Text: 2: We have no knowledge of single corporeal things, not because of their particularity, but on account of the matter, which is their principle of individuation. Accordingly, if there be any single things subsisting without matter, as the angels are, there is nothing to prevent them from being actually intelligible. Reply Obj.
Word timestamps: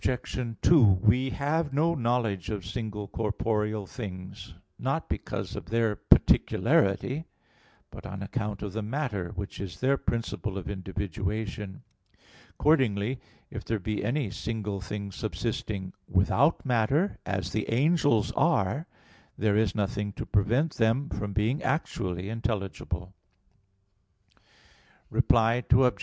2: 0.03 0.81
We 1.03 1.29
have 1.29 1.73
no 1.73 1.93
knowledge 1.93 2.49
of 2.49 2.65
single 2.65 3.07
corporeal 3.07 3.85
things, 3.85 4.55
not 4.79 5.07
because 5.07 5.55
of 5.55 5.67
their 5.67 5.95
particularity, 5.95 7.25
but 7.91 8.07
on 8.07 8.23
account 8.23 8.63
of 8.63 8.73
the 8.73 8.81
matter, 8.81 9.29
which 9.35 9.59
is 9.59 9.79
their 9.79 9.97
principle 9.97 10.57
of 10.57 10.71
individuation. 10.71 11.83
Accordingly, 12.49 13.19
if 13.51 13.63
there 13.63 13.77
be 13.77 14.03
any 14.03 14.31
single 14.31 14.81
things 14.81 15.15
subsisting 15.15 15.93
without 16.09 16.65
matter, 16.65 17.19
as 17.27 17.51
the 17.51 17.71
angels 17.71 18.31
are, 18.31 18.87
there 19.37 19.55
is 19.55 19.75
nothing 19.75 20.13
to 20.13 20.25
prevent 20.25 20.77
them 20.77 21.09
from 21.09 21.31
being 21.31 21.61
actually 21.61 22.27
intelligible. 22.27 23.13
Reply 25.11 25.63
Obj. 25.69 25.99